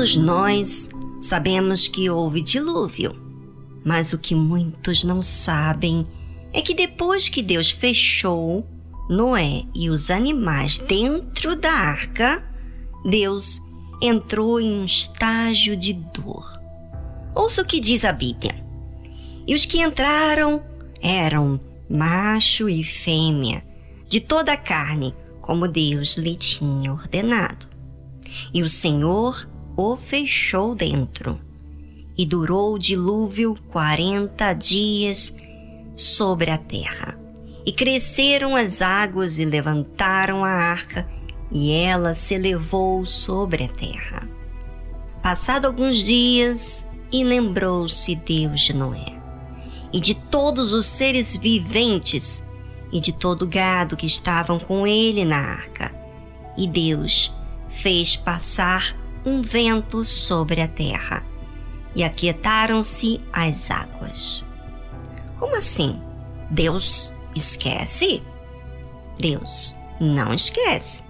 [0.00, 0.88] Todos nós
[1.20, 3.14] sabemos que houve dilúvio,
[3.84, 6.06] mas o que muitos não sabem
[6.54, 8.66] é que depois que Deus fechou
[9.10, 12.42] Noé e os animais dentro da arca,
[13.10, 13.60] Deus
[14.00, 16.58] entrou em um estágio de dor.
[17.34, 18.54] Ouça o que diz a Bíblia.
[19.46, 20.62] E os que entraram
[21.02, 23.62] eram macho e fêmea,
[24.08, 27.68] de toda a carne, como Deus lhe tinha ordenado.
[28.54, 29.46] E o Senhor
[29.80, 31.40] o fechou dentro.
[32.16, 35.34] E durou o dilúvio quarenta dias
[35.96, 37.18] sobre a terra.
[37.64, 41.08] E cresceram as águas e levantaram a arca,
[41.50, 44.28] e ela se elevou sobre a terra.
[45.22, 49.18] Passado alguns dias, e lembrou-se Deus de Noé,
[49.92, 52.44] e de todos os seres viventes,
[52.92, 55.92] e de todo o gado que estavam com ele na arca.
[56.56, 57.32] E Deus
[57.68, 61.24] fez passar um vento sobre a terra
[61.94, 64.44] e aquietaram-se as águas.
[65.38, 66.00] Como assim?
[66.50, 68.22] Deus esquece?
[69.18, 71.04] Deus não esquece.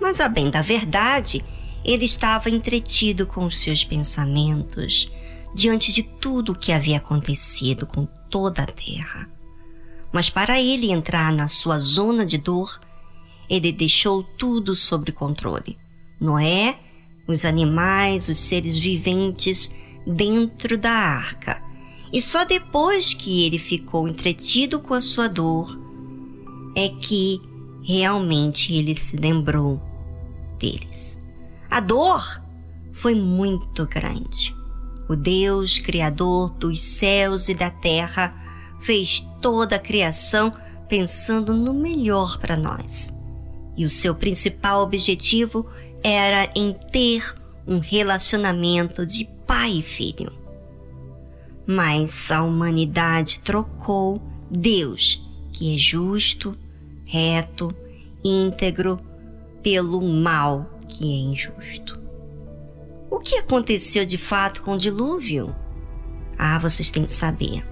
[0.00, 1.44] Mas, a bem da verdade,
[1.84, 5.10] ele estava entretido com os seus pensamentos
[5.54, 9.28] diante de tudo o que havia acontecido com toda a terra.
[10.12, 12.80] Mas para ele entrar na sua zona de dor,
[13.48, 15.78] ele deixou tudo sob controle.
[16.20, 16.78] Noé
[17.26, 19.70] os animais, os seres viventes
[20.06, 21.62] dentro da arca.
[22.12, 25.78] E só depois que ele ficou entretido com a sua dor
[26.76, 27.40] é que
[27.82, 29.80] realmente ele se lembrou
[30.58, 31.18] deles.
[31.70, 32.40] A dor
[32.92, 34.54] foi muito grande.
[35.08, 38.34] O Deus Criador dos céus e da terra
[38.80, 40.52] fez toda a criação
[40.88, 43.12] pensando no melhor para nós.
[43.76, 45.66] E o seu principal objetivo
[46.04, 47.34] era em ter
[47.66, 50.30] um relacionamento de pai e filho.
[51.66, 54.20] Mas a humanidade trocou
[54.50, 56.56] Deus, que é justo,
[57.06, 57.74] reto,
[58.22, 59.00] íntegro,
[59.62, 61.98] pelo mal, que é injusto.
[63.10, 65.56] O que aconteceu de fato com o dilúvio?
[66.38, 67.64] Ah, vocês têm que saber.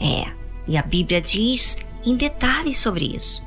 [0.00, 0.30] É,
[0.68, 3.42] e a Bíblia diz em detalhes sobre isso.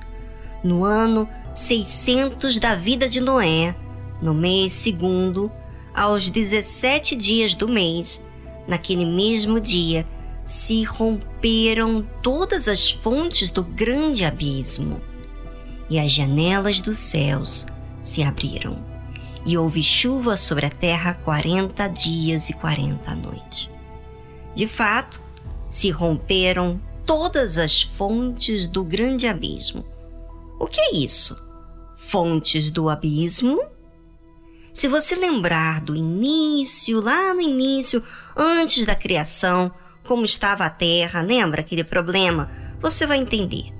[0.62, 3.76] No ano 600 da vida de Noé,
[4.24, 5.52] no mês segundo,
[5.94, 8.24] aos 17 dias do mês,
[8.66, 10.08] naquele mesmo dia,
[10.46, 15.02] se romperam todas as fontes do grande abismo,
[15.90, 17.68] e as janelas dos céus
[18.02, 18.84] se abriram,
[19.46, 23.70] e houve chuva sobre a terra quarenta dias e quarenta noites.
[24.56, 25.22] De fato,
[25.70, 29.84] se romperam todas as fontes do grande abismo.
[30.58, 31.36] O que é isso?
[31.98, 33.73] Fontes do abismo?
[34.74, 38.02] Se você lembrar do início, lá no início,
[38.36, 39.72] antes da criação,
[40.04, 42.50] como estava a terra, lembra aquele problema?
[42.82, 43.72] Você vai entender.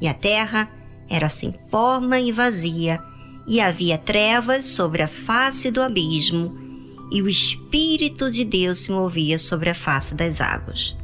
[0.00, 0.68] E a terra
[1.08, 3.00] era sem forma e vazia,
[3.46, 6.58] e havia trevas sobre a face do abismo,
[7.12, 10.96] e o Espírito de Deus se movia sobre a face das águas.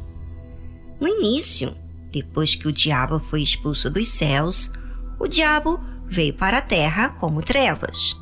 [1.00, 1.76] No início,
[2.10, 4.68] depois que o diabo foi expulso dos céus,
[5.16, 8.16] o diabo veio para a terra como trevas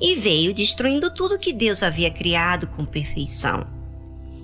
[0.00, 3.66] e veio destruindo tudo que Deus havia criado com perfeição.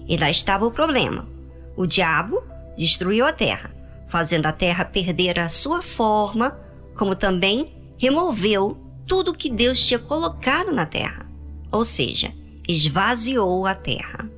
[0.08, 1.28] E lá estava o problema.
[1.76, 2.42] O diabo
[2.76, 3.74] destruiu a terra,
[4.06, 6.58] fazendo a terra perder a sua forma,
[6.96, 7.66] como também
[7.98, 11.26] removeu tudo que Deus tinha colocado na terra,
[11.70, 12.32] ou seja,
[12.68, 14.28] esvaziou a terra.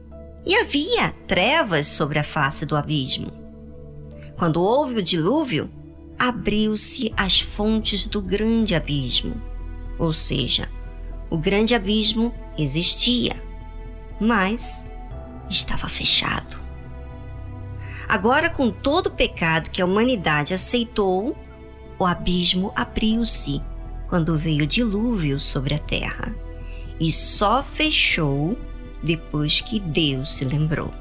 [0.44, 3.32] E havia trevas sobre a face do abismo.
[4.36, 5.70] Quando houve o dilúvio,
[6.18, 9.40] abriu-se as fontes do grande abismo,
[9.98, 10.68] ou seja,
[11.30, 13.34] o grande abismo existia,
[14.20, 14.90] mas
[15.50, 16.58] estava fechado.
[18.08, 21.36] Agora, com todo o pecado que a humanidade aceitou,
[21.98, 23.60] o abismo abriu-se
[24.08, 26.34] quando veio o dilúvio sobre a terra
[27.00, 28.56] e só fechou
[29.02, 30.92] depois que Deus se lembrou.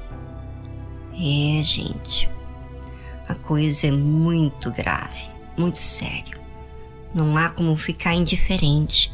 [1.12, 2.28] É, gente,
[3.28, 5.24] a coisa é muito grave,
[5.56, 6.38] muito sério.
[7.14, 9.12] Não há como ficar indiferente.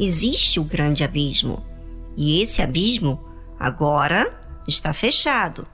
[0.00, 1.62] Existe o grande abismo
[2.16, 3.22] e esse abismo
[3.58, 5.68] agora está fechado,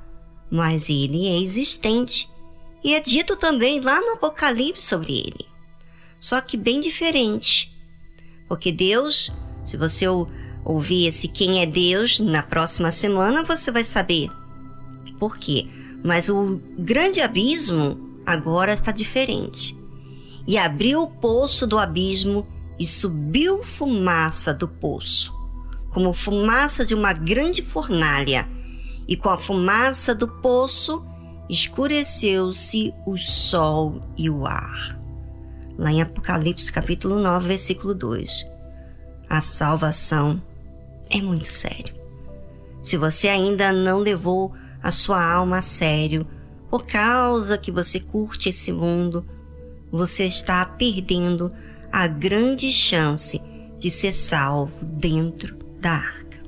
[0.50, 2.28] mas ele é existente
[2.82, 5.46] e é dito também lá no Apocalipse sobre ele.
[6.19, 7.73] Só que bem diferente,
[8.49, 9.32] porque Deus,
[9.64, 10.06] se você
[10.64, 14.28] ouvir esse Quem é Deus na próxima semana, você vai saber
[15.20, 15.69] por quê.
[16.02, 19.76] Mas o grande abismo agora está diferente.
[20.46, 22.46] E abriu o poço do abismo
[22.78, 25.34] e subiu fumaça do poço,
[25.93, 28.49] como fumaça de uma grande fornalha.
[29.08, 31.05] E com a fumaça do poço
[31.49, 34.99] escureceu-se o sol e o ar.
[35.78, 38.44] Lá em Apocalipse capítulo 9, versículo 2.
[39.28, 40.43] A salvação
[41.11, 41.94] é muito sério.
[42.82, 44.52] Se você ainda não levou
[44.82, 46.26] a sua alma a sério,
[46.70, 49.25] por causa que você curte esse mundo,
[49.90, 51.52] você está perdendo
[51.97, 53.41] a grande chance
[53.79, 56.39] de ser salvo dentro da arca.